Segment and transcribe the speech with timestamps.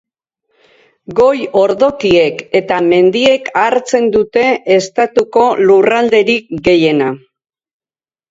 [1.17, 4.45] Goi-ordokiek eta mendiek hartzen dute
[4.77, 7.11] estatuko lurralderik gehiena.